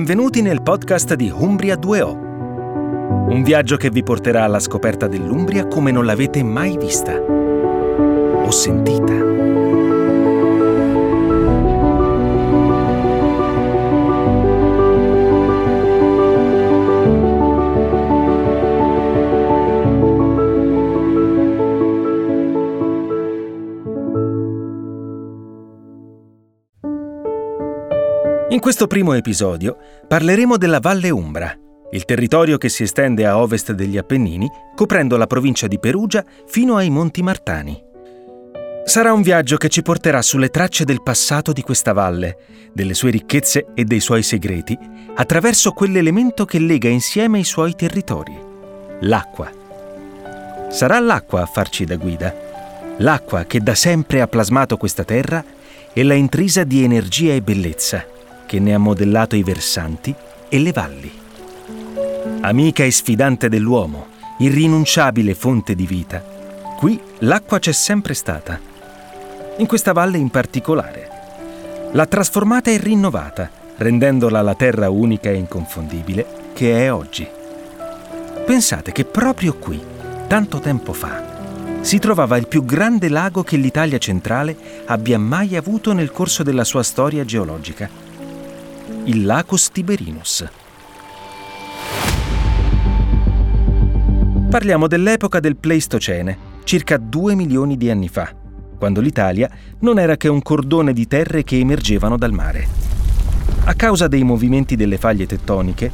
Benvenuti 0.00 0.40
nel 0.40 0.62
podcast 0.62 1.12
di 1.12 1.28
Umbria 1.28 1.74
2O. 1.74 2.16
Un 3.28 3.42
viaggio 3.44 3.76
che 3.76 3.90
vi 3.90 4.02
porterà 4.02 4.44
alla 4.44 4.58
scoperta 4.58 5.06
dell'Umbria 5.06 5.66
come 5.66 5.90
non 5.90 6.06
l'avete 6.06 6.42
mai 6.42 6.78
vista 6.78 7.20
o 7.20 8.50
sentita. 8.50 9.29
In 28.50 28.58
questo 28.58 28.88
primo 28.88 29.12
episodio 29.12 29.76
parleremo 30.08 30.56
della 30.56 30.80
Valle 30.80 31.10
Umbra, 31.10 31.56
il 31.92 32.04
territorio 32.04 32.58
che 32.58 32.68
si 32.68 32.82
estende 32.82 33.24
a 33.24 33.38
ovest 33.38 33.70
degli 33.70 33.96
Appennini, 33.96 34.50
coprendo 34.74 35.16
la 35.16 35.28
provincia 35.28 35.68
di 35.68 35.78
Perugia 35.78 36.24
fino 36.48 36.74
ai 36.74 36.90
Monti 36.90 37.22
Martani. 37.22 37.80
Sarà 38.84 39.12
un 39.12 39.22
viaggio 39.22 39.56
che 39.56 39.68
ci 39.68 39.82
porterà 39.82 40.20
sulle 40.20 40.48
tracce 40.48 40.84
del 40.84 41.00
passato 41.00 41.52
di 41.52 41.62
questa 41.62 41.92
valle, 41.92 42.38
delle 42.72 42.94
sue 42.94 43.12
ricchezze 43.12 43.66
e 43.72 43.84
dei 43.84 44.00
suoi 44.00 44.24
segreti, 44.24 44.76
attraverso 45.14 45.70
quell'elemento 45.70 46.44
che 46.44 46.58
lega 46.58 46.88
insieme 46.88 47.38
i 47.38 47.44
suoi 47.44 47.76
territori, 47.76 48.36
l'acqua. 49.02 49.48
Sarà 50.70 50.98
l'acqua 50.98 51.42
a 51.42 51.46
farci 51.46 51.84
da 51.84 51.94
guida, 51.94 52.34
l'acqua 52.96 53.44
che 53.44 53.60
da 53.60 53.76
sempre 53.76 54.20
ha 54.20 54.26
plasmato 54.26 54.76
questa 54.76 55.04
terra 55.04 55.44
e 55.92 56.02
l'ha 56.02 56.14
intrisa 56.14 56.64
di 56.64 56.82
energia 56.82 57.32
e 57.32 57.42
bellezza 57.42 58.18
che 58.50 58.58
ne 58.58 58.74
ha 58.74 58.78
modellato 58.78 59.36
i 59.36 59.44
versanti 59.44 60.12
e 60.48 60.58
le 60.58 60.72
valli. 60.72 61.12
Amica 62.40 62.82
e 62.82 62.90
sfidante 62.90 63.48
dell'uomo, 63.48 64.08
irrinunciabile 64.38 65.34
fonte 65.34 65.76
di 65.76 65.86
vita, 65.86 66.20
qui 66.76 67.00
l'acqua 67.18 67.60
c'è 67.60 67.70
sempre 67.70 68.12
stata. 68.12 68.58
In 69.58 69.66
questa 69.68 69.92
valle 69.92 70.18
in 70.18 70.30
particolare. 70.30 71.08
L'ha 71.92 72.06
trasformata 72.06 72.72
e 72.72 72.78
rinnovata, 72.78 73.48
rendendola 73.76 74.42
la 74.42 74.56
terra 74.56 74.90
unica 74.90 75.30
e 75.30 75.34
inconfondibile 75.34 76.26
che 76.52 76.86
è 76.86 76.92
oggi. 76.92 77.28
Pensate 78.46 78.90
che 78.90 79.04
proprio 79.04 79.54
qui, 79.54 79.80
tanto 80.26 80.58
tempo 80.58 80.92
fa, 80.92 81.82
si 81.82 82.00
trovava 82.00 82.36
il 82.36 82.48
più 82.48 82.64
grande 82.64 83.08
lago 83.08 83.44
che 83.44 83.56
l'Italia 83.56 83.98
centrale 83.98 84.56
abbia 84.86 85.20
mai 85.20 85.54
avuto 85.54 85.92
nel 85.92 86.10
corso 86.10 86.42
della 86.42 86.64
sua 86.64 86.82
storia 86.82 87.24
geologica 87.24 87.99
il 89.04 89.24
Lacus 89.24 89.70
Tiberinus. 89.70 90.46
Parliamo 94.50 94.86
dell'epoca 94.86 95.40
del 95.40 95.56
Pleistocene, 95.56 96.36
circa 96.64 96.98
2 96.98 97.34
milioni 97.34 97.78
di 97.78 97.90
anni 97.90 98.08
fa, 98.08 98.30
quando 98.76 99.00
l'Italia 99.00 99.50
non 99.80 99.98
era 99.98 100.16
che 100.16 100.28
un 100.28 100.42
cordone 100.42 100.92
di 100.92 101.06
terre 101.06 101.44
che 101.44 101.58
emergevano 101.58 102.18
dal 102.18 102.32
mare. 102.32 102.68
A 103.64 103.74
causa 103.74 104.06
dei 104.06 104.22
movimenti 104.22 104.76
delle 104.76 104.98
faglie 104.98 105.26
tettoniche, 105.26 105.90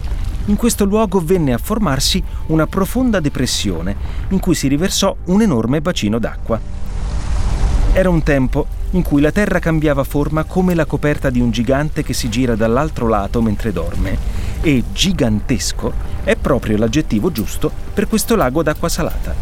in 0.46 0.56
questo 0.56 0.84
luogo 0.84 1.20
venne 1.20 1.52
a 1.52 1.58
formarsi 1.58 2.22
una 2.46 2.66
profonda 2.66 3.20
depressione 3.20 3.94
in 4.30 4.40
cui 4.40 4.54
si 4.56 4.66
riversò 4.66 5.14
un 5.26 5.42
enorme 5.42 5.80
bacino 5.80 6.18
d'acqua. 6.18 6.60
Era 7.96 8.10
un 8.10 8.22
tempo 8.22 8.66
in 8.90 9.00
cui 9.00 9.22
la 9.22 9.32
Terra 9.32 9.58
cambiava 9.58 10.04
forma 10.04 10.44
come 10.44 10.74
la 10.74 10.84
coperta 10.84 11.30
di 11.30 11.40
un 11.40 11.50
gigante 11.50 12.02
che 12.02 12.12
si 12.12 12.28
gira 12.28 12.54
dall'altro 12.54 13.08
lato 13.08 13.40
mentre 13.40 13.72
dorme, 13.72 14.18
e 14.60 14.84
gigantesco 14.92 15.94
è 16.22 16.36
proprio 16.36 16.76
l'aggettivo 16.76 17.32
giusto 17.32 17.72
per 17.94 18.06
questo 18.06 18.36
lago 18.36 18.62
d'acqua 18.62 18.90
salata. 18.90 19.34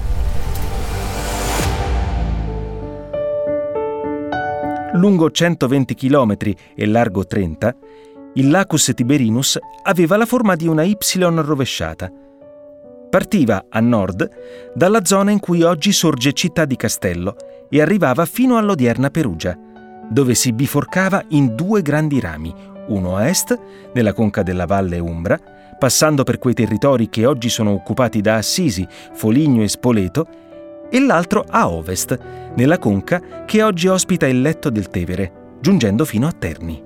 Lungo 4.93 5.33
120 5.33 5.95
km 5.97 6.37
e 6.77 6.87
largo 6.87 7.27
30, 7.27 7.77
il 8.35 8.51
Lacus 8.51 8.93
Tiberinus 8.95 9.59
aveva 9.83 10.17
la 10.17 10.27
forma 10.27 10.55
di 10.55 10.69
una 10.69 10.85
Y 10.85 10.97
rovesciata– 11.19 12.09
Partiva 13.15 13.67
a 13.69 13.79
nord 13.79 14.29
dalla 14.75 15.05
zona 15.05 15.31
in 15.31 15.39
cui 15.39 15.63
oggi 15.63 15.93
sorge 15.93 16.33
Città 16.33 16.65
di 16.65 16.75
Castello 16.75 17.37
e 17.75 17.81
arrivava 17.81 18.25
fino 18.25 18.57
all'odierna 18.57 19.11
Perugia, 19.11 19.59
dove 20.09 20.37
si 20.37 20.53
biforcava 20.53 21.25
in 21.31 21.57
due 21.57 21.83
grandi 21.83 22.21
rami, 22.21 22.55
uno 22.87 23.17
a 23.17 23.27
est, 23.27 23.59
nella 23.95 24.13
conca 24.13 24.45
della 24.45 24.65
Valle 24.65 25.01
Umbra, 25.01 25.37
passando 25.77 26.23
per 26.23 26.39
quei 26.39 26.55
territori 26.55 27.09
che 27.09 27.27
oggi 27.27 27.49
sono 27.49 27.73
occupati 27.73 28.21
da 28.21 28.37
Assisi, 28.37 28.87
Foligno 29.15 29.65
e 29.65 29.69
Spoleto, 29.69 30.29
e 30.89 31.01
l'altro 31.01 31.45
a 31.49 31.69
ovest, 31.69 32.17
nella 32.55 32.79
conca 32.79 33.45
che 33.45 33.61
oggi 33.65 33.89
ospita 33.89 34.29
il 34.29 34.41
letto 34.41 34.71
del 34.71 34.87
Tevere, 34.89 35.57
giungendo 35.61 36.05
fino 36.05 36.29
a 36.29 36.33
Terni. 36.33 36.81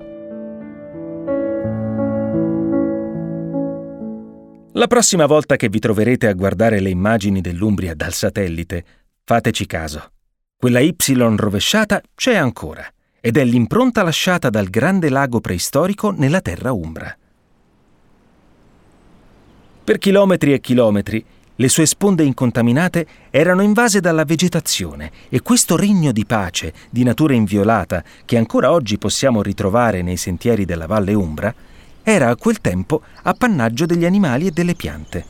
La 4.72 4.87
prossima 4.87 5.27
volta 5.27 5.56
che 5.56 5.69
vi 5.69 5.81
troverete 5.81 6.28
a 6.28 6.32
guardare 6.32 6.81
le 6.81 6.88
immagini 6.88 7.43
dell'Umbria 7.43 7.94
dal 7.94 8.15
satellite, 8.15 8.84
fateci 9.22 9.66
caso. 9.66 10.12
Quella 10.61 10.81
Y 10.81 10.93
rovesciata 11.37 12.03
c'è 12.17 12.35
ancora 12.35 12.85
ed 13.21 13.37
è 13.37 13.45
l'impronta 13.45 14.03
lasciata 14.03 14.51
dal 14.51 14.69
grande 14.69 15.09
lago 15.09 15.39
preistorico 15.39 16.11
nella 16.11 16.41
terra 16.41 16.73
umbra. 16.73 17.17
Per 19.85 19.99
chilometri 19.99 20.53
e 20.53 20.59
chilometri 20.59 21.25
le 21.55 21.69
sue 21.69 21.87
sponde 21.87 22.25
incontaminate 22.25 23.07
erano 23.31 23.63
invase 23.63 24.01
dalla 24.01 24.25
vegetazione 24.25 25.13
e 25.29 25.43
questo 25.43 25.77
regno 25.77 26.11
di 26.11 26.27
pace, 26.27 26.75
di 26.91 27.05
natura 27.05 27.35
inviolata, 27.35 28.03
che 28.25 28.37
ancora 28.37 28.73
oggi 28.73 28.99
possiamo 28.99 29.43
ritrovare 29.43 30.03
nei 30.03 30.17
sentieri 30.17 30.65
della 30.65 30.87
Valle 30.87 31.15
Umbra, 31.15 31.55
era 32.03 32.31
a 32.31 32.37
quel 32.37 32.61
tempo 32.61 33.03
appannaggio 33.23 33.87
degli 33.87 34.05
animali 34.05 34.49
e 34.49 34.51
delle 34.51 34.75
piante. 34.75 35.25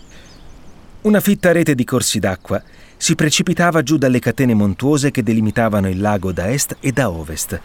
Una 1.02 1.20
fitta 1.20 1.52
rete 1.52 1.74
di 1.74 1.84
corsi 1.84 2.18
d'acqua 2.18 2.62
si 2.98 3.14
precipitava 3.14 3.82
giù 3.82 3.96
dalle 3.96 4.18
catene 4.18 4.52
montuose 4.52 5.10
che 5.10 5.22
delimitavano 5.22 5.88
il 5.88 6.00
lago 6.00 6.32
da 6.32 6.50
est 6.50 6.76
e 6.80 6.92
da 6.92 7.08
ovest. 7.08 7.58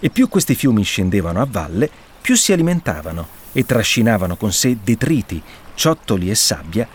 E 0.00 0.10
più 0.10 0.28
questi 0.28 0.54
fiumi 0.54 0.82
scendevano 0.82 1.40
a 1.40 1.46
valle, 1.48 1.88
più 2.20 2.34
si 2.36 2.52
alimentavano 2.52 3.26
e 3.52 3.64
trascinavano 3.64 4.36
con 4.36 4.52
sé 4.52 4.76
detriti, 4.82 5.40
ciottoli 5.74 6.28
e 6.28 6.34
sabbia 6.34 6.86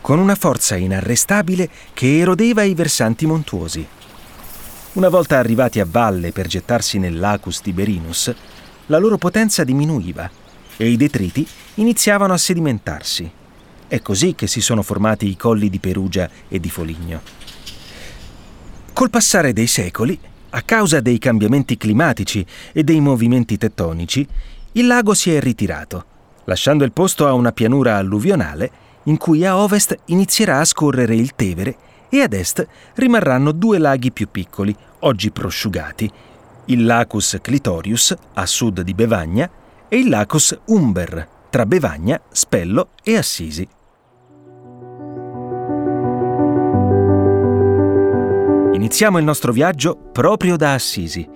con 0.00 0.18
una 0.18 0.34
forza 0.34 0.76
inarrestabile 0.76 1.68
che 1.92 2.18
erodeva 2.18 2.62
i 2.62 2.74
versanti 2.74 3.26
montuosi. 3.26 3.86
Una 4.92 5.08
volta 5.08 5.38
arrivati 5.38 5.78
a 5.78 5.86
valle 5.88 6.32
per 6.32 6.46
gettarsi 6.46 6.98
nel 6.98 7.18
Lacus 7.18 7.60
Tiberinus, 7.60 8.34
la 8.86 8.98
loro 8.98 9.18
potenza 9.18 9.62
diminuiva 9.62 10.28
e 10.76 10.88
i 10.88 10.96
detriti 10.96 11.46
iniziavano 11.74 12.32
a 12.32 12.38
sedimentarsi. 12.38 13.30
È 13.90 14.00
così 14.02 14.36
che 14.36 14.46
si 14.46 14.60
sono 14.60 14.82
formati 14.82 15.28
i 15.28 15.36
colli 15.36 15.68
di 15.68 15.80
Perugia 15.80 16.30
e 16.46 16.60
di 16.60 16.70
Foligno. 16.70 17.20
Col 18.92 19.10
passare 19.10 19.52
dei 19.52 19.66
secoli, 19.66 20.16
a 20.50 20.62
causa 20.62 21.00
dei 21.00 21.18
cambiamenti 21.18 21.76
climatici 21.76 22.46
e 22.70 22.84
dei 22.84 23.00
movimenti 23.00 23.58
tettonici, 23.58 24.24
il 24.72 24.86
lago 24.86 25.12
si 25.12 25.34
è 25.34 25.40
ritirato, 25.40 26.04
lasciando 26.44 26.84
il 26.84 26.92
posto 26.92 27.26
a 27.26 27.32
una 27.32 27.50
pianura 27.50 27.96
alluvionale 27.96 28.70
in 29.04 29.16
cui 29.16 29.44
a 29.44 29.56
ovest 29.56 29.96
inizierà 30.04 30.60
a 30.60 30.64
scorrere 30.64 31.16
il 31.16 31.34
Tevere 31.34 31.76
e 32.10 32.20
ad 32.20 32.32
est 32.32 32.64
rimarranno 32.94 33.50
due 33.50 33.78
laghi 33.78 34.12
più 34.12 34.28
piccoli, 34.30 34.72
oggi 35.00 35.32
prosciugati, 35.32 36.08
il 36.66 36.84
Lacus 36.84 37.38
Clitorius 37.42 38.14
a 38.34 38.46
sud 38.46 38.82
di 38.82 38.94
Bevagna 38.94 39.50
e 39.88 39.98
il 39.98 40.08
Lacus 40.08 40.56
Umber, 40.66 41.26
tra 41.50 41.66
Bevagna, 41.66 42.20
Spello 42.30 42.90
e 43.02 43.16
Assisi. 43.16 43.66
Iniziamo 48.80 49.18
il 49.18 49.24
nostro 49.24 49.52
viaggio 49.52 49.94
proprio 50.10 50.56
da 50.56 50.72
Assisi, 50.72 51.28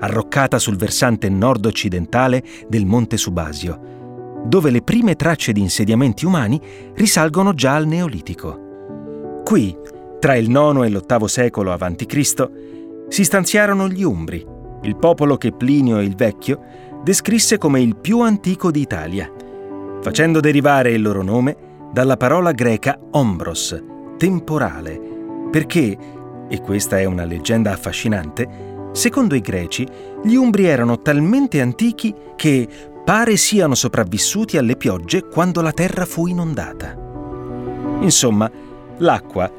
arroccata 0.00 0.58
sul 0.58 0.76
versante 0.76 1.30
nord-occidentale 1.30 2.44
del 2.68 2.84
Monte 2.84 3.16
Subasio, 3.16 4.42
dove 4.44 4.70
le 4.70 4.82
prime 4.82 5.16
tracce 5.16 5.52
di 5.52 5.62
insediamenti 5.62 6.26
umani 6.26 6.60
risalgono 6.96 7.54
già 7.54 7.74
al 7.74 7.86
Neolitico. 7.86 9.40
Qui, 9.42 9.74
tra 10.18 10.36
il 10.36 10.50
IX 10.50 10.82
e 10.84 10.90
l'VIII 10.90 11.26
secolo 11.28 11.72
a.C., 11.72 12.50
si 13.08 13.24
stanziarono 13.24 13.88
gli 13.88 14.02
Umbri, 14.02 14.46
il 14.82 14.96
popolo 14.96 15.38
che 15.38 15.52
Plinio 15.52 16.02
il 16.02 16.14
Vecchio 16.14 16.60
descrisse 17.02 17.56
come 17.56 17.80
il 17.80 17.96
più 17.96 18.20
antico 18.20 18.70
d'Italia, 18.70 19.32
facendo 20.02 20.38
derivare 20.38 20.90
il 20.90 21.00
loro 21.00 21.22
nome 21.22 21.56
dalla 21.94 22.18
parola 22.18 22.52
greca 22.52 23.00
ombros, 23.12 23.82
temporale, 24.18 25.00
perché, 25.50 25.96
e 26.50 26.60
questa 26.60 26.98
è 26.98 27.04
una 27.04 27.24
leggenda 27.24 27.70
affascinante, 27.70 28.90
secondo 28.92 29.36
i 29.36 29.40
greci, 29.40 29.86
gli 30.24 30.34
Umbri 30.34 30.64
erano 30.64 31.00
talmente 31.00 31.60
antichi 31.60 32.12
che 32.34 32.68
pare 33.04 33.36
siano 33.36 33.76
sopravvissuti 33.76 34.58
alle 34.58 34.76
piogge 34.76 35.28
quando 35.28 35.60
la 35.60 35.70
terra 35.70 36.04
fu 36.04 36.26
inondata. 36.26 36.98
Insomma, 38.00 38.50
l'acqua, 38.98 39.50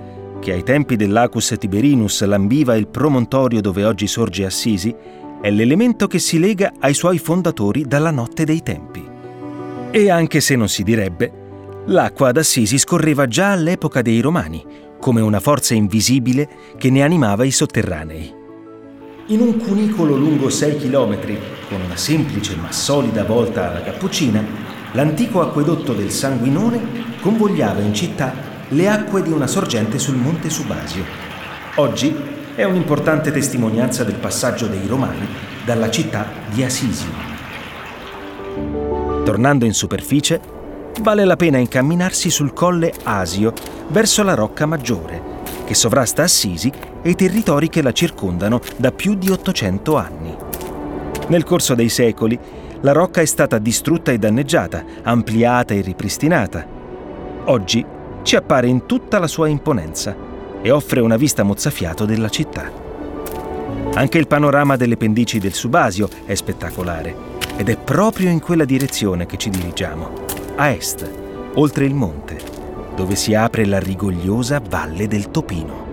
che 0.42 0.52
ai 0.52 0.64
tempi 0.64 0.98
dell'Acus 0.98 1.56
Tiberinus 1.58 2.26
lambiva 2.26 2.76
il 2.76 2.90
promontorio 2.90 3.62
dove 3.62 3.86
oggi 3.86 4.08
sorge 4.08 4.44
Assisi, 4.44 4.94
è 5.42 5.50
l'elemento 5.50 6.08
che 6.08 6.20
si 6.20 6.40
lega 6.40 6.74
ai 6.80 6.94
suoi 6.94 7.20
fondatori 7.20 7.86
dalla 7.88 8.12
notte 8.12 8.44
dei 8.44 8.62
tempi. 8.62 9.08
E 9.92 10.10
anche 10.10 10.42
se 10.42 10.56
non 10.58 10.68
si 10.68 10.84
direbbe, 10.84 11.32
l'acqua 11.86 12.30
ad 12.30 12.38
Assisi 12.38 12.78
scorreva 12.78 13.28
già 13.28 13.52
all'epoca 13.52 14.02
dei 14.02 14.20
Romani, 14.20 14.64
come 15.02 15.20
una 15.20 15.40
forza 15.40 15.74
invisibile 15.74 16.48
che 16.78 16.92
ne 16.92 17.04
animava 17.04 17.44
i 17.44 17.52
sotterranei. 17.52 18.34
In 19.28 19.42
un 19.42 19.58
cunicolo 19.58 20.16
lungo 20.16 20.50
6 20.50 20.78
km, 20.78 21.18
con 21.68 21.82
una 21.82 21.98
semplice 21.98 22.56
ma 22.56 22.72
solida 22.72 23.24
volta 23.24 23.70
alla 23.70 23.82
cappuccina, 23.82 24.44
l'antico 24.92 25.42
acquedotto 25.42 25.94
del 25.94 26.12
Sanguinone 26.12 26.80
convogliava 27.20 27.82
in 27.82 27.94
città 27.94 28.34
le 28.70 28.88
acque 28.88 29.24
di 29.24 29.32
una 29.32 29.48
sorgente 29.48 29.98
sul 29.98 30.16
monte 30.16 30.50
Subasio. 30.50 31.04
Oggi 31.76 32.16
è 32.54 32.64
un'importante 32.64 33.32
testimonianza 33.32 34.04
del 34.04 34.16
passaggio 34.16 34.68
dei 34.68 34.86
Romani 34.86 35.28
dalla 35.66 35.90
città 35.90 36.28
di 36.54 36.64
Asisio. 36.64 37.10
Tornando 39.24 39.66
in 39.66 39.74
superficie, 39.74 40.61
vale 41.02 41.26
la 41.26 41.36
pena 41.36 41.58
incamminarsi 41.58 42.30
sul 42.30 42.54
colle 42.54 42.94
Asio 43.04 43.54
verso 43.90 44.24
la 44.24 44.36
Rocca 44.36 44.66
Maggiore, 44.66 45.22
che 45.66 45.74
sovrasta 45.74 46.24
Assisi 46.24 46.72
e 47.02 47.10
i 47.10 47.16
territori 47.16 47.70
che 47.70 47.82
la 47.82 47.92
circondano 47.92 48.62
da 48.78 48.92
più 48.92 49.16
di 49.16 49.30
800 49.30 49.98
anni. 49.98 50.36
Nel 51.28 51.44
corso 51.44 51.76
dei 51.76 51.90
secoli, 51.90 52.38
la 52.82 52.92
rocca 52.92 53.22
è 53.22 53.26
stata 53.26 53.58
distrutta 53.58 54.12
e 54.12 54.18
danneggiata, 54.18 54.84
ampliata 55.04 55.74
e 55.74 55.82
ripristinata. 55.82 56.66
Oggi 57.46 57.86
ci 58.24 58.36
appare 58.36 58.68
in 58.68 58.86
tutta 58.86 59.20
la 59.20 59.28
sua 59.28 59.48
imponenza 59.48 60.16
e 60.62 60.72
offre 60.72 61.00
una 61.00 61.18
vista 61.18 61.44
mozzafiato 61.44 62.06
della 62.06 62.30
città. 62.30 62.72
Anche 63.94 64.18
il 64.18 64.28
panorama 64.28 64.76
delle 64.78 64.98
pendici 64.98 65.40
del 65.40 65.54
Subasio 65.54 66.10
è 66.26 66.34
spettacolare 66.36 67.30
ed 67.58 67.70
è 67.70 67.78
proprio 67.78 68.30
in 68.30 68.40
quella 68.40 68.66
direzione 68.66 69.26
che 69.26 69.38
ci 69.38 69.50
dirigiamo, 69.50 70.31
a 70.62 70.70
est, 70.70 71.10
oltre 71.56 71.86
il 71.86 71.96
monte, 71.96 72.38
dove 72.96 73.16
si 73.16 73.34
apre 73.34 73.66
la 73.66 73.80
rigogliosa 73.80 74.62
valle 74.70 75.08
del 75.08 75.32
Topino. 75.32 75.90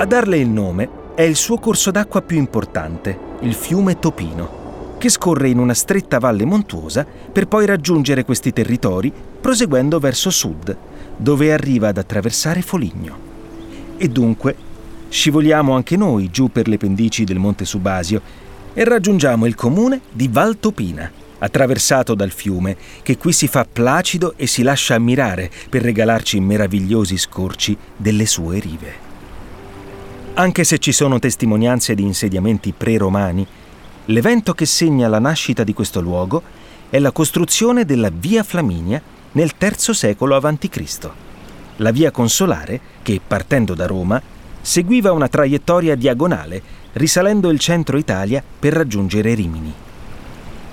A 0.00 0.04
darle 0.04 0.38
il 0.38 0.48
nome 0.48 0.88
è 1.14 1.22
il 1.22 1.36
suo 1.36 1.58
corso 1.58 1.92
d'acqua 1.92 2.22
più 2.22 2.38
importante, 2.38 3.16
il 3.42 3.54
fiume 3.54 4.00
Topino 4.00 4.58
che 4.98 5.08
scorre 5.08 5.48
in 5.48 5.58
una 5.58 5.74
stretta 5.74 6.18
valle 6.18 6.44
montuosa 6.44 7.06
per 7.32 7.46
poi 7.46 7.64
raggiungere 7.64 8.24
questi 8.24 8.52
territori 8.52 9.10
proseguendo 9.40 9.98
verso 10.00 10.28
sud, 10.28 10.76
dove 11.16 11.52
arriva 11.52 11.88
ad 11.88 11.96
attraversare 11.98 12.60
Foligno. 12.60 13.28
E 13.96 14.08
dunque 14.08 14.68
scivoliamo 15.10 15.74
anche 15.74 15.98
noi 15.98 16.30
giù 16.30 16.50
per 16.50 16.68
le 16.68 16.78
pendici 16.78 17.24
del 17.24 17.38
Monte 17.38 17.66
Subasio 17.66 18.22
e 18.72 18.84
raggiungiamo 18.84 19.44
il 19.44 19.54
comune 19.54 20.00
di 20.10 20.28
Valtopina, 20.28 21.12
attraversato 21.40 22.14
dal 22.14 22.30
fiume, 22.30 22.76
che 23.02 23.18
qui 23.18 23.32
si 23.32 23.46
fa 23.46 23.66
placido 23.70 24.32
e 24.36 24.46
si 24.46 24.62
lascia 24.62 24.94
ammirare 24.94 25.50
per 25.68 25.82
regalarci 25.82 26.40
meravigliosi 26.40 27.18
scorci 27.18 27.76
delle 27.94 28.24
sue 28.24 28.58
rive. 28.58 29.08
Anche 30.32 30.64
se 30.64 30.78
ci 30.78 30.92
sono 30.92 31.18
testimonianze 31.18 31.94
di 31.94 32.04
insediamenti 32.04 32.72
pre-romani, 32.74 33.46
L'evento 34.10 34.54
che 34.54 34.66
segna 34.66 35.06
la 35.06 35.20
nascita 35.20 35.62
di 35.62 35.72
questo 35.72 36.00
luogo 36.00 36.42
è 36.90 36.98
la 36.98 37.12
costruzione 37.12 37.84
della 37.84 38.10
Via 38.10 38.42
Flaminia 38.42 39.00
nel 39.32 39.52
III 39.56 39.94
secolo 39.94 40.34
a.C., 40.34 41.10
la 41.76 41.92
via 41.92 42.10
consolare 42.10 42.80
che, 43.02 43.20
partendo 43.24 43.74
da 43.74 43.86
Roma, 43.86 44.20
seguiva 44.60 45.12
una 45.12 45.28
traiettoria 45.28 45.94
diagonale 45.94 46.62
risalendo 46.92 47.50
il 47.50 47.58
centro 47.58 47.98
Italia 47.98 48.42
per 48.58 48.72
raggiungere 48.72 49.34
Rimini. 49.34 49.72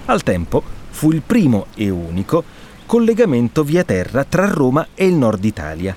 Al 0.05 0.23
tempo 0.23 0.63
fu 0.89 1.11
il 1.11 1.21
primo 1.21 1.67
e 1.75 1.89
unico 1.89 2.43
collegamento 2.85 3.63
via 3.63 3.83
terra 3.83 4.23
tra 4.23 4.47
Roma 4.47 4.87
e 4.95 5.05
il 5.05 5.13
nord 5.13 5.43
Italia. 5.43 5.95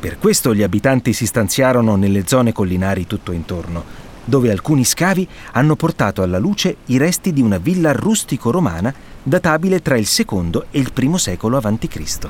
Per 0.00 0.18
questo 0.18 0.54
gli 0.54 0.62
abitanti 0.62 1.12
si 1.12 1.26
stanziarono 1.26 1.94
nelle 1.94 2.26
zone 2.26 2.52
collinari 2.52 3.06
tutto 3.06 3.30
intorno, 3.30 3.84
dove 4.24 4.50
alcuni 4.50 4.84
scavi 4.84 5.28
hanno 5.52 5.76
portato 5.76 6.22
alla 6.22 6.38
luce 6.38 6.78
i 6.86 6.96
resti 6.96 7.32
di 7.32 7.42
una 7.42 7.58
villa 7.58 7.92
rustico-romana 7.92 8.92
databile 9.22 9.80
tra 9.80 9.96
il 9.96 10.06
secondo 10.06 10.66
e 10.70 10.80
il 10.80 10.92
primo 10.92 11.18
secolo 11.18 11.58
a.C. 11.58 12.28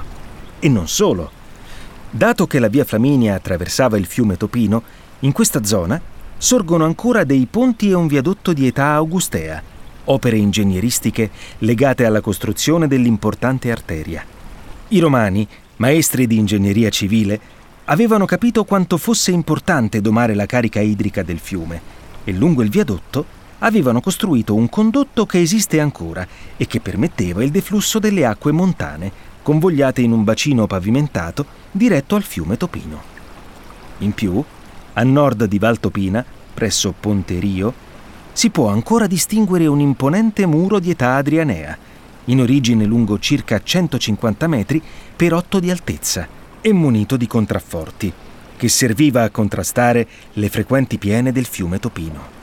E 0.59 0.69
non 0.69 0.89
solo. 0.89 1.42
Dato 2.15 2.47
che 2.47 2.59
la 2.59 2.69
via 2.69 2.85
Flaminia 2.85 3.35
attraversava 3.35 3.97
il 3.97 4.05
fiume 4.05 4.37
Topino, 4.37 4.83
in 5.21 5.33
questa 5.33 5.65
zona 5.65 5.99
sorgono 6.37 6.85
ancora 6.85 7.25
dei 7.25 7.47
ponti 7.51 7.89
e 7.89 7.95
un 7.95 8.07
viadotto 8.07 8.53
di 8.53 8.67
età 8.67 8.93
augustea, 8.93 9.63
opere 10.05 10.37
ingegneristiche 10.37 11.31
legate 11.61 12.05
alla 12.05 12.21
costruzione 12.21 12.87
dell'importante 12.87 13.71
arteria. 13.71 14.23
I 14.89 14.99
romani, 14.99 15.49
maestri 15.77 16.27
di 16.27 16.37
ingegneria 16.37 16.91
civile, 16.91 17.41
avevano 17.87 18.27
capito 18.27 18.65
quanto 18.65 18.99
fosse 18.99 19.31
importante 19.31 20.03
domare 20.03 20.35
la 20.35 20.45
carica 20.45 20.81
idrica 20.81 21.23
del 21.23 21.39
fiume 21.39 21.81
e 22.25 22.33
lungo 22.33 22.61
il 22.61 22.69
viadotto 22.69 23.25
avevano 23.61 24.03
costruito 24.03 24.55
un 24.55 24.69
condotto 24.69 25.25
che 25.25 25.41
esiste 25.41 25.81
ancora 25.81 26.27
e 26.59 26.67
che 26.67 26.81
permetteva 26.81 27.43
il 27.43 27.51
deflusso 27.51 27.99
delle 27.99 28.27
acque 28.27 28.53
montane, 28.53 29.31
convogliate 29.43 30.01
in 30.01 30.13
un 30.13 30.25
bacino 30.25 30.67
pavimentato 30.67 31.45
diretto 31.71 32.15
al 32.15 32.23
fiume 32.23 32.57
Topino. 32.57 33.03
In 33.99 34.13
più, 34.13 34.43
a 34.95 35.03
nord 35.03 35.45
di 35.45 35.59
Val 35.59 35.81
Topina, 35.81 36.25
presso 36.55 36.95
Ponte 36.99 37.39
Rio, 37.39 37.73
si 38.33 38.51
può 38.51 38.69
ancora 38.69 39.07
distinguere 39.07 39.67
un 39.67 39.81
imponente 39.81 40.47
muro 40.47 40.79
di 40.79 40.91
età 40.91 41.17
adrianea, 41.17 41.77
in 42.27 42.41
origine 42.41 42.85
lungo 42.85 43.19
circa 43.19 43.61
150 43.63 44.47
metri 44.47 44.83
per 45.15 45.35
8 45.35 45.61
di 45.61 45.71
altezza, 45.71 46.27
e 46.61 46.73
munito 46.73 47.17
di 47.17 47.27
contrafforti, 47.27 48.13
che 48.57 48.69
serviva 48.69 49.25
a 49.25 49.31
contrastare 49.31 50.07
le 50.35 50.49
frequenti 50.49 50.99
piene 50.99 51.33
del 51.33 51.47
fiume 51.47 51.81
Topino. 51.81 52.41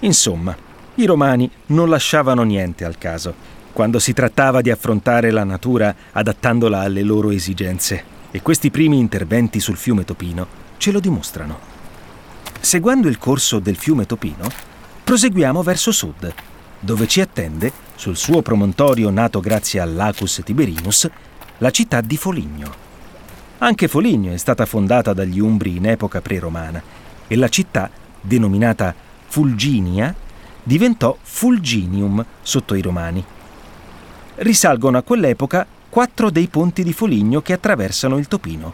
Insomma, 0.00 0.56
i 0.94 1.04
romani 1.04 1.48
non 1.66 1.88
lasciavano 1.88 2.42
niente 2.42 2.84
al 2.84 2.98
caso, 2.98 3.34
quando 3.72 3.98
si 3.98 4.12
trattava 4.12 4.60
di 4.60 4.70
affrontare 4.70 5.30
la 5.30 5.44
natura 5.44 5.94
adattandola 6.12 6.80
alle 6.80 7.02
loro 7.02 7.30
esigenze, 7.30 8.16
e 8.30 8.42
questi 8.42 8.70
primi 8.70 8.98
interventi 8.98 9.60
sul 9.60 9.76
fiume 9.76 10.04
Topino 10.04 10.46
ce 10.76 10.90
lo 10.90 11.00
dimostrano. 11.00 11.58
Seguendo 12.60 13.08
il 13.08 13.18
corso 13.18 13.58
del 13.58 13.76
fiume 13.76 14.06
Topino, 14.06 14.48
proseguiamo 15.04 15.62
verso 15.62 15.92
sud, 15.92 16.32
dove 16.80 17.06
ci 17.06 17.20
attende, 17.20 17.72
sul 17.94 18.16
suo 18.16 18.42
promontorio 18.42 19.10
nato 19.10 19.40
grazie 19.40 19.80
all'Acus 19.80 20.42
Tiberinus, 20.44 21.08
la 21.58 21.70
città 21.70 22.00
di 22.00 22.16
Foligno. 22.16 22.86
Anche 23.58 23.88
Foligno 23.88 24.32
è 24.32 24.36
stata 24.36 24.66
fondata 24.66 25.12
dagli 25.12 25.40
Umbri 25.40 25.76
in 25.76 25.86
epoca 25.86 26.20
pre-romana 26.20 26.80
e 27.26 27.36
la 27.36 27.48
città, 27.48 27.90
denominata 28.20 28.94
Fulginia, 29.26 30.14
diventò 30.62 31.16
Fulginium 31.20 32.24
sotto 32.40 32.74
i 32.74 32.82
Romani. 32.82 33.24
Risalgono 34.40 34.98
a 34.98 35.02
quell'epoca 35.02 35.66
quattro 35.88 36.30
dei 36.30 36.46
ponti 36.46 36.84
di 36.84 36.92
Foligno 36.92 37.42
che 37.42 37.54
attraversano 37.54 38.18
il 38.18 38.28
Topino. 38.28 38.72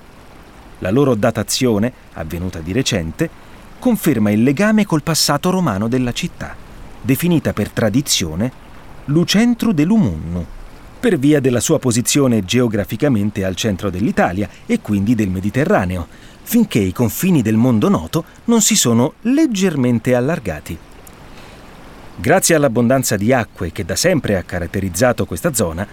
La 0.80 0.90
loro 0.90 1.14
datazione, 1.14 1.90
avvenuta 2.12 2.58
di 2.58 2.70
recente, 2.72 3.30
conferma 3.78 4.30
il 4.30 4.42
legame 4.42 4.84
col 4.84 5.02
passato 5.02 5.48
romano 5.48 5.88
della 5.88 6.12
città, 6.12 6.54
definita 7.00 7.54
per 7.54 7.70
tradizione 7.70 8.52
Lucentru 9.06 9.72
de 9.72 9.84
Lumunnu, 9.84 10.44
per 11.00 11.18
via 11.18 11.40
della 11.40 11.60
sua 11.60 11.78
posizione 11.78 12.44
geograficamente 12.44 13.42
al 13.42 13.56
centro 13.56 13.88
dell'Italia 13.88 14.50
e 14.66 14.80
quindi 14.82 15.14
del 15.14 15.30
Mediterraneo, 15.30 16.06
finché 16.42 16.78
i 16.78 16.92
confini 16.92 17.40
del 17.40 17.56
mondo 17.56 17.88
noto 17.88 18.24
non 18.44 18.60
si 18.60 18.76
sono 18.76 19.14
leggermente 19.22 20.14
allargati. 20.14 20.78
Grazie 22.16 22.54
all'abbondanza 22.54 23.16
di 23.16 23.32
acque 23.32 23.72
che 23.72 23.84
da 23.84 23.96
sempre 23.96 24.36
ha 24.36 24.42
caratterizzato 24.42 25.26
questa 25.26 25.52
zona, 25.52 25.86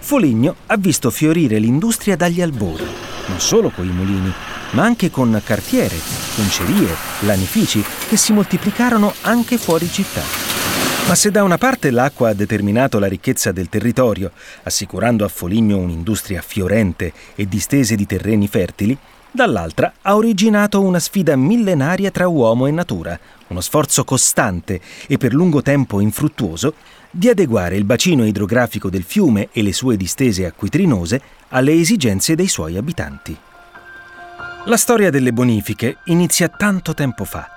Foligno 0.00 0.56
ha 0.66 0.76
visto 0.76 1.10
fiorire 1.10 1.58
l'industria 1.58 2.16
dagli 2.16 2.42
albori, 2.42 2.84
non 3.26 3.38
solo 3.38 3.70
con 3.70 3.86
i 3.86 3.92
mulini, 3.92 4.32
ma 4.70 4.82
anche 4.82 5.10
con 5.10 5.40
cartiere, 5.44 5.94
concerie, 6.34 6.94
lanifici 7.20 7.82
che 8.08 8.16
si 8.16 8.32
moltiplicarono 8.32 9.12
anche 9.22 9.56
fuori 9.56 9.88
città. 9.88 10.22
Ma 11.06 11.14
se 11.14 11.30
da 11.30 11.42
una 11.42 11.58
parte 11.58 11.90
l'acqua 11.90 12.30
ha 12.30 12.34
determinato 12.34 12.98
la 12.98 13.06
ricchezza 13.06 13.52
del 13.52 13.68
territorio, 13.68 14.32
assicurando 14.64 15.24
a 15.24 15.28
Foligno 15.28 15.78
un'industria 15.78 16.42
fiorente 16.42 17.12
e 17.34 17.46
distese 17.46 17.94
di 17.94 18.04
terreni 18.04 18.46
fertili, 18.46 18.98
dall'altra 19.30 19.92
ha 20.02 20.16
originato 20.16 20.82
una 20.82 20.98
sfida 20.98 21.36
millenaria 21.36 22.10
tra 22.10 22.28
uomo 22.28 22.66
e 22.66 22.72
natura, 22.72 23.18
uno 23.48 23.60
sforzo 23.60 24.04
costante 24.04 24.80
e 25.06 25.16
per 25.16 25.32
lungo 25.32 25.62
tempo 25.62 26.00
infruttuoso 26.00 26.74
di 27.10 27.28
adeguare 27.28 27.76
il 27.76 27.84
bacino 27.84 28.24
idrografico 28.24 28.90
del 28.90 29.02
fiume 29.02 29.48
e 29.52 29.62
le 29.62 29.72
sue 29.72 29.96
distese 29.96 30.46
acquitrinose 30.46 31.20
alle 31.48 31.72
esigenze 31.72 32.34
dei 32.34 32.48
suoi 32.48 32.76
abitanti. 32.76 33.36
La 34.64 34.76
storia 34.76 35.10
delle 35.10 35.32
bonifiche 35.32 35.98
inizia 36.04 36.48
tanto 36.48 36.92
tempo 36.92 37.24
fa. 37.24 37.48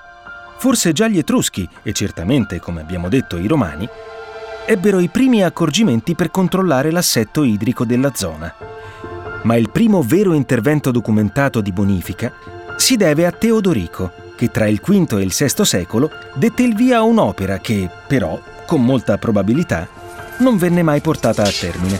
Forse 0.58 0.92
già 0.92 1.08
gli 1.08 1.18
Etruschi, 1.18 1.68
e 1.82 1.92
certamente, 1.92 2.58
come 2.60 2.80
abbiamo 2.80 3.08
detto, 3.08 3.36
i 3.36 3.46
Romani, 3.46 3.86
ebbero 4.64 5.00
i 5.00 5.08
primi 5.08 5.42
accorgimenti 5.42 6.14
per 6.14 6.30
controllare 6.30 6.90
l'assetto 6.90 7.42
idrico 7.42 7.84
della 7.84 8.12
zona. 8.14 8.54
Ma 9.42 9.56
il 9.56 9.70
primo 9.70 10.02
vero 10.02 10.32
intervento 10.32 10.90
documentato 10.90 11.60
di 11.60 11.72
bonifica 11.72 12.32
si 12.76 12.96
deve 12.96 13.26
a 13.26 13.32
Teodorico, 13.32 14.12
che 14.42 14.50
tra 14.50 14.66
il 14.66 14.80
V 14.84 15.18
e 15.18 15.22
il 15.22 15.32
VI 15.32 15.64
secolo 15.64 16.10
dette 16.34 16.64
il 16.64 16.74
via 16.74 16.96
a 16.96 17.02
un'opera 17.02 17.58
che, 17.58 17.88
però, 18.08 18.40
con 18.66 18.84
molta 18.84 19.16
probabilità, 19.16 19.86
non 20.40 20.56
venne 20.56 20.82
mai 20.82 21.00
portata 21.00 21.44
a 21.44 21.48
termine. 21.48 21.96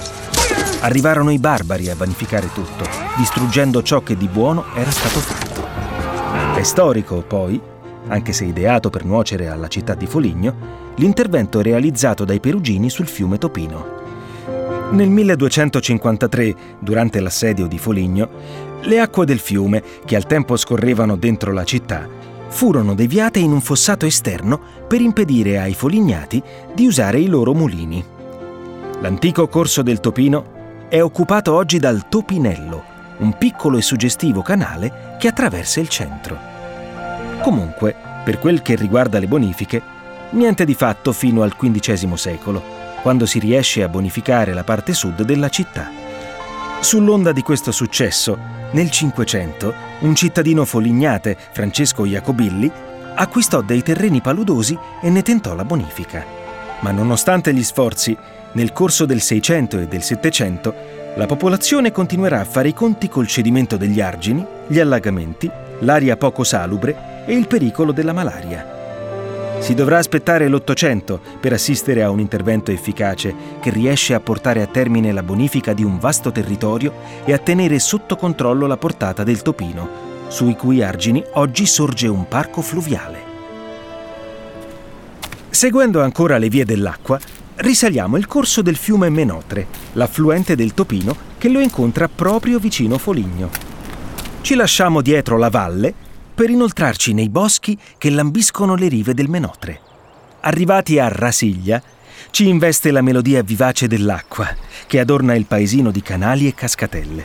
Arrivarono 0.80 1.30
i 1.30 1.38
barbari 1.38 1.88
a 1.88 1.94
vanificare 1.94 2.52
tutto, 2.52 2.84
distruggendo 3.16 3.80
ciò 3.84 4.00
che 4.00 4.16
di 4.16 4.26
buono 4.26 4.64
era 4.74 4.90
stato 4.90 5.20
fatto. 5.20 6.58
È 6.58 6.62
storico, 6.64 7.22
poi, 7.22 7.60
anche 8.08 8.32
se 8.32 8.44
ideato 8.44 8.90
per 8.90 9.04
nuocere 9.04 9.46
alla 9.46 9.68
città 9.68 9.94
di 9.94 10.06
Foligno, 10.06 10.90
l'intervento 10.96 11.60
realizzato 11.60 12.24
dai 12.24 12.40
perugini 12.40 12.90
sul 12.90 13.06
fiume 13.06 13.38
Topino. 13.38 14.00
Nel 14.90 15.08
1253, 15.08 16.54
durante 16.80 17.20
l'assedio 17.20 17.68
di 17.68 17.78
Foligno, 17.78 18.28
le 18.80 18.98
acque 18.98 19.24
del 19.24 19.38
fiume, 19.38 19.80
che 20.04 20.16
al 20.16 20.26
tempo 20.26 20.56
scorrevano 20.56 21.16
dentro 21.16 21.52
la 21.52 21.64
città, 21.64 22.30
furono 22.52 22.94
deviate 22.94 23.38
in 23.38 23.50
un 23.50 23.62
fossato 23.62 24.04
esterno 24.04 24.60
per 24.86 25.00
impedire 25.00 25.58
ai 25.58 25.72
folignati 25.72 26.40
di 26.74 26.86
usare 26.86 27.18
i 27.18 27.26
loro 27.26 27.54
mulini. 27.54 28.04
L'antico 29.00 29.48
corso 29.48 29.82
del 29.82 30.00
Topino 30.00 30.86
è 30.88 31.00
occupato 31.00 31.54
oggi 31.54 31.78
dal 31.78 32.08
Topinello, 32.08 32.84
un 33.18 33.36
piccolo 33.38 33.78
e 33.78 33.82
suggestivo 33.82 34.42
canale 34.42 35.16
che 35.18 35.28
attraversa 35.28 35.80
il 35.80 35.88
centro. 35.88 36.38
Comunque, 37.42 37.96
per 38.22 38.38
quel 38.38 38.60
che 38.60 38.76
riguarda 38.76 39.18
le 39.18 39.26
bonifiche, 39.26 39.82
niente 40.30 40.66
di 40.66 40.74
fatto 40.74 41.12
fino 41.12 41.42
al 41.42 41.56
XV 41.56 42.14
secolo, 42.14 42.62
quando 43.00 43.24
si 43.24 43.38
riesce 43.38 43.82
a 43.82 43.88
bonificare 43.88 44.52
la 44.52 44.62
parte 44.62 44.92
sud 44.92 45.22
della 45.22 45.48
città. 45.48 46.01
Sull'onda 46.82 47.30
di 47.30 47.42
questo 47.42 47.70
successo, 47.70 48.36
nel 48.72 48.90
Cinquecento, 48.90 49.72
un 50.00 50.16
cittadino 50.16 50.64
folignate, 50.64 51.38
Francesco 51.52 52.04
Jacobilli, 52.04 52.68
acquistò 53.14 53.62
dei 53.62 53.84
terreni 53.84 54.20
paludosi 54.20 54.76
e 55.00 55.08
ne 55.08 55.22
tentò 55.22 55.54
la 55.54 55.64
bonifica. 55.64 56.24
Ma 56.80 56.90
nonostante 56.90 57.54
gli 57.54 57.62
sforzi, 57.62 58.16
nel 58.54 58.72
corso 58.72 59.06
del 59.06 59.20
Seicento 59.20 59.78
e 59.78 59.86
del 59.86 60.02
Settecento, 60.02 60.74
la 61.14 61.26
popolazione 61.26 61.92
continuerà 61.92 62.40
a 62.40 62.44
fare 62.44 62.70
i 62.70 62.74
conti 62.74 63.08
col 63.08 63.28
cedimento 63.28 63.76
degli 63.76 64.00
argini, 64.00 64.44
gli 64.66 64.80
allagamenti, 64.80 65.48
l'aria 65.82 66.16
poco 66.16 66.42
salubre 66.42 67.24
e 67.26 67.32
il 67.32 67.46
pericolo 67.46 67.92
della 67.92 68.12
malaria. 68.12 68.81
Si 69.62 69.74
dovrà 69.74 69.98
aspettare 69.98 70.48
l'Ottocento 70.48 71.20
per 71.38 71.52
assistere 71.52 72.02
a 72.02 72.10
un 72.10 72.18
intervento 72.18 72.72
efficace 72.72 73.32
che 73.60 73.70
riesce 73.70 74.12
a 74.12 74.18
portare 74.18 74.60
a 74.60 74.66
termine 74.66 75.12
la 75.12 75.22
bonifica 75.22 75.72
di 75.72 75.84
un 75.84 76.00
vasto 76.00 76.32
territorio 76.32 76.92
e 77.24 77.32
a 77.32 77.38
tenere 77.38 77.78
sotto 77.78 78.16
controllo 78.16 78.66
la 78.66 78.76
portata 78.76 79.22
del 79.22 79.40
Topino, 79.40 79.88
sui 80.26 80.56
cui 80.56 80.82
argini 80.82 81.22
oggi 81.34 81.64
sorge 81.64 82.08
un 82.08 82.26
parco 82.26 82.60
fluviale. 82.60 83.20
Seguendo 85.48 86.02
ancora 86.02 86.38
le 86.38 86.48
vie 86.48 86.64
dell'acqua, 86.64 87.20
risaliamo 87.54 88.16
il 88.16 88.26
corso 88.26 88.62
del 88.62 88.76
fiume 88.76 89.10
Menotre, 89.10 89.68
l'affluente 89.92 90.56
del 90.56 90.74
Topino 90.74 91.14
che 91.38 91.48
lo 91.48 91.60
incontra 91.60 92.08
proprio 92.08 92.58
vicino 92.58 92.98
Foligno. 92.98 93.48
Ci 94.40 94.56
lasciamo 94.56 95.00
dietro 95.02 95.38
la 95.38 95.50
valle 95.50 96.01
per 96.42 96.50
inoltrarci 96.50 97.12
nei 97.12 97.28
boschi 97.28 97.78
che 97.96 98.10
lambiscono 98.10 98.74
le 98.74 98.88
rive 98.88 99.14
del 99.14 99.28
Menotre. 99.28 99.78
Arrivati 100.40 100.98
a 100.98 101.06
Rasiglia, 101.06 101.80
ci 102.30 102.48
investe 102.48 102.90
la 102.90 103.00
melodia 103.00 103.44
vivace 103.44 103.86
dell'acqua 103.86 104.52
che 104.88 104.98
adorna 104.98 105.36
il 105.36 105.44
paesino 105.44 105.92
di 105.92 106.02
canali 106.02 106.48
e 106.48 106.54
cascatelle. 106.54 107.24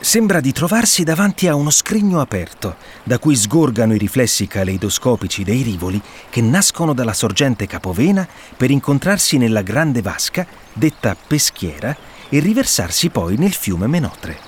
Sembra 0.00 0.40
di 0.40 0.50
trovarsi 0.50 1.04
davanti 1.04 1.46
a 1.46 1.54
uno 1.54 1.70
scrigno 1.70 2.20
aperto, 2.20 2.74
da 3.04 3.20
cui 3.20 3.36
sgorgano 3.36 3.94
i 3.94 3.98
riflessi 3.98 4.48
caleidoscopici 4.48 5.44
dei 5.44 5.62
rivoli 5.62 6.02
che 6.28 6.40
nascono 6.40 6.94
dalla 6.94 7.12
sorgente 7.12 7.68
capovena 7.68 8.26
per 8.56 8.72
incontrarsi 8.72 9.36
nella 9.36 9.62
grande 9.62 10.02
vasca, 10.02 10.44
detta 10.72 11.14
peschiera, 11.14 11.96
e 12.28 12.40
riversarsi 12.40 13.08
poi 13.10 13.36
nel 13.36 13.52
fiume 13.52 13.86
Menotre. 13.86 14.47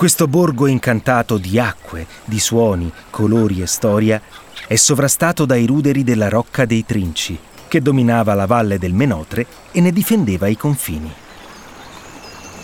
Questo 0.00 0.26
borgo 0.28 0.66
incantato 0.66 1.36
di 1.36 1.58
acque, 1.58 2.06
di 2.24 2.40
suoni, 2.40 2.90
colori 3.10 3.60
e 3.60 3.66
storia 3.66 4.18
è 4.66 4.74
sovrastato 4.74 5.44
dai 5.44 5.66
ruderi 5.66 6.02
della 6.02 6.30
Rocca 6.30 6.64
dei 6.64 6.86
Trinci, 6.86 7.38
che 7.68 7.82
dominava 7.82 8.32
la 8.32 8.46
valle 8.46 8.78
del 8.78 8.94
Menotre 8.94 9.46
e 9.70 9.82
ne 9.82 9.92
difendeva 9.92 10.46
i 10.46 10.56
confini. 10.56 11.12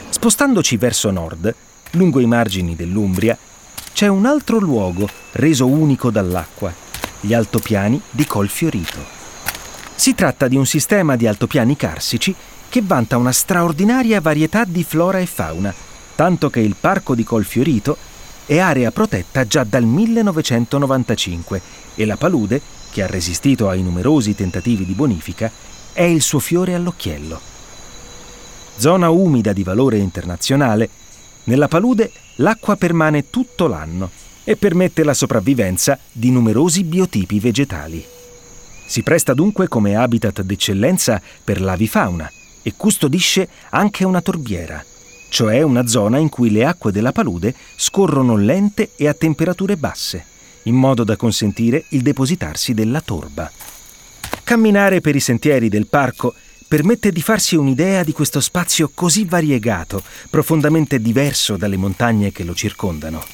Spostandoci 0.08 0.78
verso 0.78 1.10
nord, 1.10 1.54
lungo 1.90 2.20
i 2.20 2.26
margini 2.26 2.74
dell'Umbria, 2.74 3.36
c'è 3.92 4.06
un 4.06 4.24
altro 4.24 4.58
luogo 4.58 5.06
reso 5.32 5.66
unico 5.66 6.10
dall'acqua, 6.10 6.72
gli 7.20 7.34
altopiani 7.34 8.00
di 8.10 8.24
Colfiorito. 8.24 9.04
Si 9.94 10.14
tratta 10.14 10.48
di 10.48 10.56
un 10.56 10.64
sistema 10.64 11.16
di 11.16 11.26
altopiani 11.26 11.76
carsici 11.76 12.34
che 12.70 12.80
vanta 12.82 13.18
una 13.18 13.32
straordinaria 13.32 14.22
varietà 14.22 14.64
di 14.64 14.82
flora 14.82 15.18
e 15.18 15.26
fauna, 15.26 15.74
tanto 16.16 16.48
che 16.48 16.60
il 16.60 16.74
parco 16.80 17.14
di 17.14 17.22
Colfiorito 17.22 17.96
è 18.46 18.58
area 18.58 18.90
protetta 18.90 19.46
già 19.46 19.64
dal 19.64 19.84
1995 19.84 21.60
e 21.94 22.04
la 22.06 22.16
palude, 22.16 22.60
che 22.90 23.02
ha 23.02 23.06
resistito 23.06 23.68
ai 23.68 23.82
numerosi 23.82 24.34
tentativi 24.34 24.86
di 24.86 24.94
bonifica, 24.94 25.50
è 25.92 26.02
il 26.02 26.22
suo 26.22 26.38
fiore 26.38 26.74
all'occhiello. 26.74 27.38
Zona 28.76 29.10
umida 29.10 29.52
di 29.52 29.62
valore 29.62 29.98
internazionale, 29.98 30.88
nella 31.44 31.68
palude 31.68 32.10
l'acqua 32.36 32.76
permane 32.76 33.28
tutto 33.28 33.66
l'anno 33.66 34.10
e 34.42 34.56
permette 34.56 35.04
la 35.04 35.14
sopravvivenza 35.14 35.98
di 36.10 36.30
numerosi 36.30 36.82
biotipi 36.84 37.38
vegetali. 37.40 38.04
Si 38.86 39.02
presta 39.02 39.34
dunque 39.34 39.68
come 39.68 39.96
habitat 39.96 40.40
d'eccellenza 40.42 41.20
per 41.44 41.60
l'avifauna 41.60 42.30
e 42.62 42.72
custodisce 42.74 43.48
anche 43.70 44.04
una 44.04 44.22
torbiera– 44.22 44.82
cioè 45.28 45.62
una 45.62 45.86
zona 45.86 46.18
in 46.18 46.28
cui 46.28 46.50
le 46.50 46.64
acque 46.64 46.92
della 46.92 47.12
palude 47.12 47.54
scorrono 47.76 48.36
lente 48.36 48.90
e 48.96 49.08
a 49.08 49.14
temperature 49.14 49.76
basse, 49.76 50.24
in 50.64 50.74
modo 50.74 51.04
da 51.04 51.16
consentire 51.16 51.84
il 51.90 52.02
depositarsi 52.02 52.74
della 52.74 53.00
torba. 53.00 53.50
Camminare 54.44 55.00
per 55.00 55.16
i 55.16 55.20
sentieri 55.20 55.68
del 55.68 55.86
parco 55.86 56.34
permette 56.68 57.12
di 57.12 57.22
farsi 57.22 57.56
un'idea 57.56 58.02
di 58.02 58.12
questo 58.12 58.40
spazio 58.40 58.90
così 58.92 59.24
variegato, 59.24 60.02
profondamente 60.30 61.00
diverso 61.00 61.56
dalle 61.56 61.76
montagne 61.76 62.32
che 62.32 62.44
lo 62.44 62.54
circondano. 62.54 63.24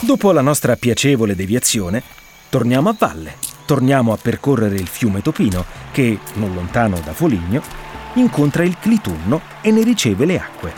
Dopo 0.00 0.32
la 0.32 0.40
nostra 0.40 0.76
piacevole 0.76 1.36
deviazione, 1.36 2.02
torniamo 2.48 2.88
a 2.88 2.96
valle, 2.98 3.36
torniamo 3.66 4.12
a 4.12 4.16
percorrere 4.16 4.74
il 4.74 4.88
fiume 4.88 5.22
Topino 5.22 5.64
che, 5.92 6.18
non 6.34 6.54
lontano 6.54 7.00
da 7.04 7.12
Foligno, 7.12 7.62
incontra 8.14 8.64
il 8.64 8.76
Clitunno 8.78 9.40
e 9.60 9.70
ne 9.70 9.82
riceve 9.82 10.24
le 10.24 10.40
acque. 10.40 10.72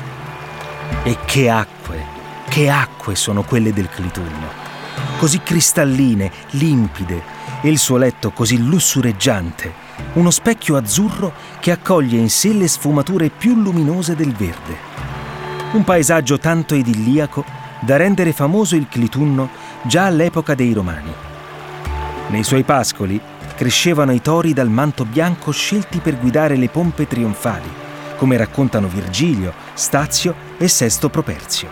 E 1.03 1.19
che 1.25 1.51
acque, 1.51 2.05
che 2.49 2.71
acque 2.71 3.15
sono 3.15 3.43
quelle 3.43 3.73
del 3.73 3.89
Clitunno! 3.89 4.63
Così 5.19 5.41
cristalline, 5.43 6.31
limpide, 6.51 7.23
e 7.63 7.71
il 7.71 7.79
suo 7.79 7.97
letto 7.97 8.31
così 8.31 8.63
lussureggiante, 8.63 9.73
uno 10.15 10.31
specchio 10.31 10.77
azzurro 10.77 11.33
che 11.61 11.71
accoglie 11.71 12.19
in 12.19 12.29
sé 12.29 12.53
le 12.53 12.69
sfumature 12.69 13.31
più 13.31 13.55
luminose 13.55 14.15
del 14.15 14.33
verde. 14.33 14.77
Un 15.73 15.83
paesaggio 15.83 16.39
tanto 16.39 16.75
idilliaco 16.75 17.45
da 17.81 17.97
rendere 17.97 18.33
famoso 18.33 18.77
il 18.77 18.87
Clitunno 18.89 19.49
già 19.83 20.05
all'epoca 20.05 20.55
dei 20.55 20.73
Romani. 20.73 21.13
Nei 22.29 22.45
suoi 22.45 22.65
pascoli 22.65 23.21
crescevano 23.57 24.13
i 24.13 24.21
tori 24.21 24.53
dal 24.53 24.69
manto 24.69 25.05
bianco 25.05 25.51
scelti 25.51 25.99
per 25.99 26.19
guidare 26.19 26.57
le 26.57 26.69
pompe 26.69 27.07
trionfali, 27.07 27.71
come 28.17 28.37
raccontano 28.37 28.89
Virgilio, 28.89 29.53
Stazio 29.75 30.35
e 30.59 30.69
Sesto 30.69 31.09
Properzio. 31.09 31.69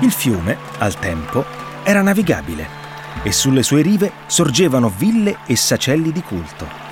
Il 0.00 0.12
fiume, 0.12 0.56
al 0.78 0.98
tempo, 0.98 1.44
era 1.82 2.02
navigabile 2.02 2.76
e 3.22 3.32
sulle 3.32 3.62
sue 3.62 3.82
rive 3.82 4.12
sorgevano 4.26 4.92
ville 4.96 5.38
e 5.46 5.56
sacelli 5.56 6.12
di 6.12 6.22
culto. 6.22 6.86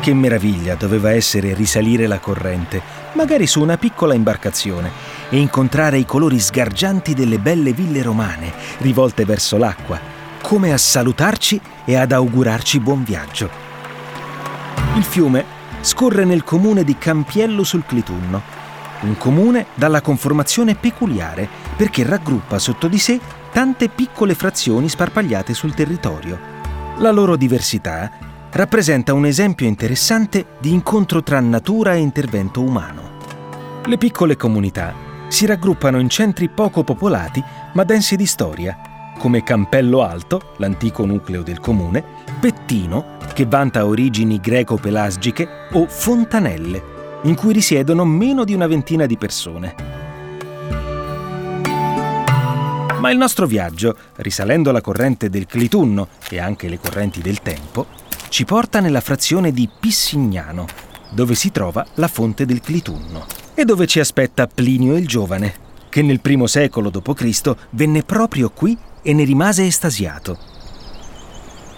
Che 0.00 0.14
meraviglia 0.14 0.74
doveva 0.74 1.10
essere 1.10 1.54
risalire 1.54 2.06
la 2.06 2.20
corrente, 2.20 2.80
magari 3.14 3.46
su 3.46 3.60
una 3.60 3.76
piccola 3.76 4.14
imbarcazione, 4.14 4.90
e 5.30 5.38
incontrare 5.38 5.98
i 5.98 6.04
colori 6.04 6.38
sgargianti 6.38 7.14
delle 7.14 7.38
belle 7.38 7.72
ville 7.72 8.02
romane 8.02 8.52
rivolte 8.78 9.24
verso 9.24 9.56
l'acqua, 9.56 9.98
come 10.44 10.74
a 10.74 10.78
salutarci 10.78 11.58
e 11.86 11.96
ad 11.96 12.12
augurarci 12.12 12.78
buon 12.78 13.02
viaggio. 13.02 13.48
Il 14.94 15.02
fiume 15.02 15.42
scorre 15.80 16.26
nel 16.26 16.44
comune 16.44 16.84
di 16.84 16.98
Campiello 16.98 17.64
sul 17.64 17.86
Clitunno, 17.86 18.42
un 19.00 19.16
comune 19.16 19.68
dalla 19.72 20.02
conformazione 20.02 20.74
peculiare 20.74 21.48
perché 21.74 22.04
raggruppa 22.04 22.58
sotto 22.58 22.88
di 22.88 22.98
sé 22.98 23.18
tante 23.52 23.88
piccole 23.88 24.34
frazioni 24.34 24.90
sparpagliate 24.90 25.54
sul 25.54 25.72
territorio. 25.72 26.38
La 26.98 27.10
loro 27.10 27.36
diversità 27.36 28.10
rappresenta 28.50 29.14
un 29.14 29.24
esempio 29.24 29.66
interessante 29.66 30.44
di 30.60 30.74
incontro 30.74 31.22
tra 31.22 31.40
natura 31.40 31.94
e 31.94 32.00
intervento 32.00 32.60
umano. 32.60 33.12
Le 33.86 33.96
piccole 33.96 34.36
comunità 34.36 34.92
si 35.28 35.46
raggruppano 35.46 35.98
in 35.98 36.10
centri 36.10 36.50
poco 36.50 36.84
popolati 36.84 37.42
ma 37.72 37.82
densi 37.84 38.14
di 38.14 38.26
storia, 38.26 38.83
come 39.18 39.42
Campello 39.42 40.02
Alto, 40.02 40.54
l'antico 40.58 41.04
nucleo 41.04 41.42
del 41.42 41.60
comune, 41.60 42.04
Pettino, 42.40 43.16
che 43.32 43.46
vanta 43.46 43.86
origini 43.86 44.40
greco-pelasgiche, 44.40 45.48
o 45.72 45.86
Fontanelle, 45.86 46.82
in 47.22 47.34
cui 47.34 47.52
risiedono 47.52 48.04
meno 48.04 48.44
di 48.44 48.54
una 48.54 48.66
ventina 48.66 49.06
di 49.06 49.16
persone. 49.16 49.74
Ma 52.98 53.10
il 53.10 53.18
nostro 53.18 53.46
viaggio, 53.46 53.96
risalendo 54.16 54.72
la 54.72 54.80
corrente 54.80 55.28
del 55.28 55.46
Clitunno 55.46 56.08
e 56.30 56.38
anche 56.38 56.68
le 56.68 56.78
correnti 56.78 57.20
del 57.20 57.42
tempo, 57.42 57.86
ci 58.30 58.44
porta 58.44 58.80
nella 58.80 59.00
frazione 59.00 59.52
di 59.52 59.68
Pissignano, 59.78 60.66
dove 61.10 61.34
si 61.34 61.50
trova 61.52 61.84
la 61.94 62.08
fonte 62.08 62.46
del 62.46 62.60
Clitunno 62.60 63.26
e 63.54 63.64
dove 63.64 63.86
ci 63.86 64.00
aspetta 64.00 64.46
Plinio 64.46 64.96
il 64.96 65.06
Giovane, 65.06 65.54
che 65.88 66.02
nel 66.02 66.20
primo 66.20 66.46
secolo 66.46 66.90
d.C. 66.90 67.54
venne 67.70 68.02
proprio 68.02 68.50
qui 68.50 68.76
e 69.04 69.12
ne 69.12 69.22
rimase 69.22 69.66
estasiato. 69.66 70.38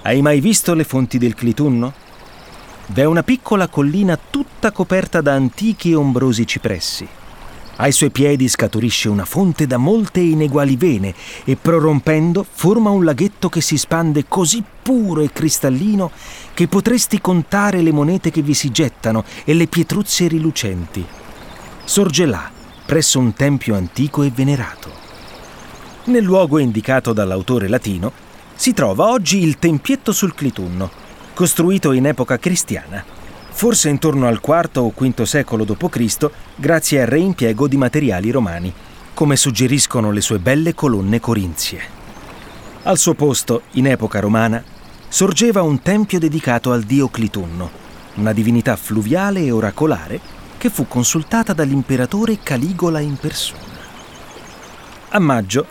Hai 0.02 0.23
mai 0.23 0.40
visto 0.40 0.73
le 0.73 0.85
fonti 0.85 1.18
del 1.18 1.35
Clitunno? 1.35 1.92
V'è 2.87 3.04
una 3.04 3.25
piccola 3.25 3.66
collina 3.66 4.16
tutta 4.16 4.71
coperta 4.71 5.21
da 5.21 5.35
antichi 5.35 5.90
e 5.90 5.97
ombrosi 5.97 6.47
cipressi. 6.47 7.06
Ai 7.78 7.90
suoi 7.90 8.11
piedi 8.11 8.49
scaturisce 8.49 9.09
una 9.09 9.25
fonte 9.25 9.66
da 9.66 9.76
molte 9.76 10.21
ineguali 10.21 10.76
vene 10.76 11.12
e 11.45 11.56
prorompendo 11.56 12.47
forma 12.49 12.90
un 12.90 13.04
laghetto 13.04 13.49
che 13.49 13.61
si 13.61 13.76
spande 13.76 14.26
così 14.28 14.62
puro 14.83 15.21
e 15.21 15.33
cristallino 15.33 16.12
che 16.54 16.68
potresti 16.68 17.21
contare 17.21 17.83
le 17.83 17.92
monete 17.92 18.30
che 18.30 18.40
vi 18.40 18.54
si 18.54 18.71
gettano 18.71 19.25
e 19.45 19.52
le 19.52 19.66
pietruzze 19.66 20.28
rilucenti. 20.28 21.04
Sorge 21.85 22.25
là, 22.25 22.49
presso 22.87 23.18
un 23.18 23.35
tempio 23.35 23.75
antico 23.75 24.23
e 24.23 24.30
venerato. 24.30 25.05
Nel 26.06 26.25
luogo 26.25 26.58
indicato 26.58 27.12
dall'autore 27.12 27.68
latino 27.68 28.12
si 28.54 28.72
trova 28.72 29.08
oggi 29.08 29.42
il 29.42 29.58
Tempietto 29.58 30.12
sul 30.12 30.34
Clitunno, 30.34 30.90
costruito 31.34 31.92
in 31.92 32.06
epoca 32.06 32.38
cristiana 32.38 33.04
forse 33.56 33.88
intorno 33.88 34.26
al 34.26 34.38
IV 34.44 34.70
o 34.75 34.92
V 34.94 35.22
secolo 35.22 35.64
d.C., 35.64 36.30
grazie 36.56 37.00
al 37.00 37.06
reimpiego 37.06 37.66
di 37.66 37.78
materiali 37.78 38.30
romani, 38.30 38.70
come 39.14 39.34
suggeriscono 39.34 40.10
le 40.10 40.20
sue 40.20 40.38
belle 40.38 40.75
colonne 40.75 41.20
corinzie. 41.20 41.80
Al 42.82 42.98
suo 42.98 43.14
posto, 43.14 43.62
in 43.72 43.86
epoca 43.86 44.20
romana, 44.20 44.62
sorgeva 45.08 45.62
un 45.62 45.80
tempio 45.80 46.18
dedicato 46.18 46.70
al 46.70 46.82
dio 46.82 47.08
Clitunno, 47.08 47.70
una 48.16 48.34
divinità 48.34 48.76
fluviale 48.76 49.40
e 49.40 49.50
oracolare 49.50 50.20
che 50.58 50.68
fu 50.68 50.86
consultata 50.86 51.54
dall'imperatore 51.54 52.40
Caligola 52.42 53.00
in 53.00 53.16
persona. 53.16 53.64
A 55.08 55.19
maggio 55.19 55.66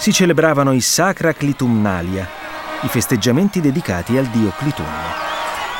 si 0.00 0.14
celebravano 0.14 0.72
i 0.72 0.80
Sacra 0.80 1.34
Clitumnalia, 1.34 2.26
i 2.80 2.88
festeggiamenti 2.88 3.60
dedicati 3.60 4.16
al 4.16 4.28
dio 4.28 4.50
Clitunno. 4.56 4.88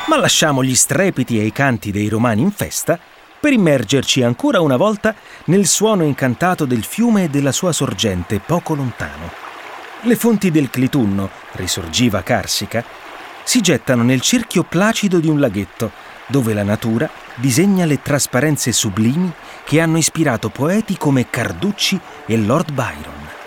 Ma 0.05 0.17
lasciamo 0.17 0.63
gli 0.63 0.75
strepiti 0.75 1.39
e 1.39 1.45
i 1.45 1.51
canti 1.51 1.89
dei 1.89 2.07
romani 2.07 2.43
in 2.43 2.51
festa 2.51 2.99
per 3.39 3.51
immergerci 3.51 4.21
ancora 4.21 4.61
una 4.61 4.77
volta 4.77 5.15
nel 5.45 5.65
suono 5.65 6.03
incantato 6.03 6.65
del 6.65 6.83
fiume 6.83 7.23
e 7.23 7.29
della 7.29 7.51
sua 7.51 7.71
sorgente 7.71 8.39
poco 8.39 8.75
lontano. 8.75 9.31
Le 10.01 10.15
fonti 10.15 10.51
del 10.51 10.69
Clitunno, 10.69 11.27
risorgiva 11.53 12.21
carsica, 12.21 12.85
si 13.41 13.59
gettano 13.59 14.03
nel 14.03 14.21
cerchio 14.21 14.61
placido 14.61 15.17
di 15.17 15.29
un 15.29 15.39
laghetto, 15.39 15.89
dove 16.27 16.53
la 16.53 16.63
natura 16.63 17.09
disegna 17.33 17.85
le 17.85 18.03
trasparenze 18.03 18.71
sublimi 18.71 19.33
che 19.63 19.81
hanno 19.81 19.97
ispirato 19.97 20.49
poeti 20.49 20.95
come 20.95 21.27
Carducci 21.27 21.99
e 22.27 22.37
Lord 22.37 22.71
Byron. 22.71 23.39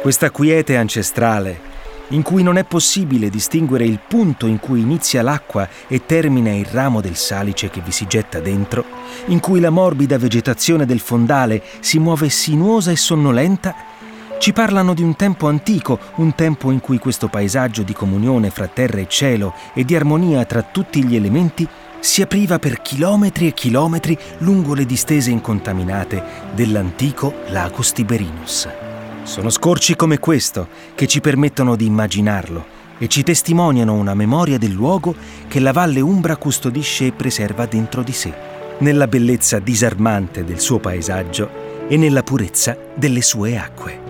Questa 0.00 0.30
quiete 0.30 0.76
ancestrale 0.76 1.66
in 2.10 2.22
cui 2.22 2.42
non 2.42 2.56
è 2.56 2.64
possibile 2.64 3.28
distinguere 3.28 3.84
il 3.84 3.98
punto 4.06 4.46
in 4.46 4.58
cui 4.60 4.80
inizia 4.80 5.22
l'acqua 5.22 5.68
e 5.86 6.06
termina 6.06 6.54
il 6.54 6.64
ramo 6.64 7.00
del 7.00 7.16
salice 7.16 7.68
che 7.68 7.82
vi 7.84 7.90
si 7.90 8.06
getta 8.06 8.40
dentro, 8.40 8.84
in 9.26 9.40
cui 9.40 9.60
la 9.60 9.70
morbida 9.70 10.16
vegetazione 10.16 10.86
del 10.86 11.00
fondale 11.00 11.62
si 11.80 11.98
muove 11.98 12.28
sinuosa 12.30 12.90
e 12.90 12.96
sonnolenta, 12.96 13.74
ci 14.38 14.52
parlano 14.52 14.94
di 14.94 15.02
un 15.02 15.16
tempo 15.16 15.48
antico, 15.48 15.98
un 16.14 16.34
tempo 16.34 16.70
in 16.70 16.80
cui 16.80 16.98
questo 16.98 17.26
paesaggio 17.28 17.82
di 17.82 17.92
comunione 17.92 18.50
fra 18.50 18.68
terra 18.68 19.00
e 19.00 19.08
cielo 19.08 19.52
e 19.74 19.84
di 19.84 19.96
armonia 19.96 20.44
tra 20.44 20.62
tutti 20.62 21.04
gli 21.04 21.16
elementi 21.16 21.68
si 21.98 22.22
apriva 22.22 22.60
per 22.60 22.80
chilometri 22.80 23.48
e 23.48 23.52
chilometri 23.52 24.16
lungo 24.38 24.74
le 24.74 24.86
distese 24.86 25.30
incontaminate 25.30 26.22
dell'antico 26.54 27.34
Lacus 27.48 27.92
Tiberinus. 27.92 28.87
Sono 29.28 29.50
scorci 29.50 29.94
come 29.94 30.18
questo 30.18 30.68
che 30.94 31.06
ci 31.06 31.20
permettono 31.20 31.76
di 31.76 31.84
immaginarlo 31.84 32.64
e 32.96 33.08
ci 33.08 33.22
testimoniano 33.22 33.92
una 33.92 34.14
memoria 34.14 34.56
del 34.56 34.72
luogo 34.72 35.14
che 35.48 35.60
la 35.60 35.70
Valle 35.70 36.00
Umbra 36.00 36.38
custodisce 36.38 37.08
e 37.08 37.12
preserva 37.12 37.66
dentro 37.66 38.02
di 38.02 38.12
sé, 38.12 38.32
nella 38.78 39.06
bellezza 39.06 39.58
disarmante 39.58 40.44
del 40.44 40.60
suo 40.60 40.78
paesaggio 40.78 41.86
e 41.88 41.98
nella 41.98 42.22
purezza 42.22 42.74
delle 42.94 43.20
sue 43.20 43.58
acque. 43.58 44.00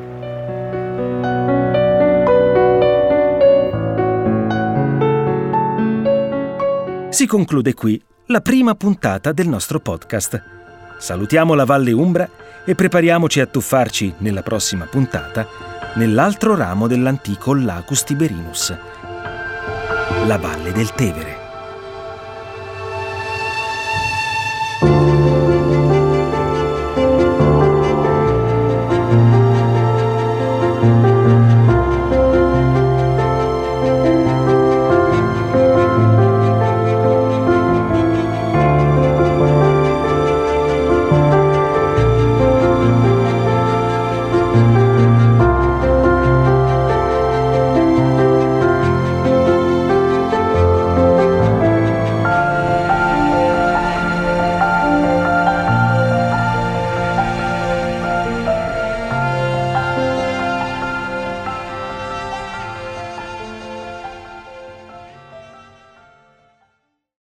Si 7.10 7.26
conclude 7.26 7.74
qui 7.74 8.00
la 8.26 8.40
prima 8.40 8.76
puntata 8.76 9.32
del 9.32 9.48
nostro 9.48 9.80
podcast. 9.80 10.57
Salutiamo 10.98 11.54
la 11.54 11.64
Valle 11.64 11.92
Umbra 11.92 12.28
e 12.64 12.74
prepariamoci 12.74 13.40
a 13.40 13.46
tuffarci 13.46 14.14
nella 14.18 14.42
prossima 14.42 14.84
puntata 14.84 15.46
nell'altro 15.94 16.54
ramo 16.54 16.86
dell'antico 16.86 17.54
Lacus 17.54 18.04
Tiberinus, 18.04 18.76
la 20.26 20.36
Valle 20.36 20.72
del 20.72 20.92
Tevere. 20.92 21.47